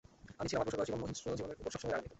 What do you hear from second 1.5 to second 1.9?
উপর সবসময়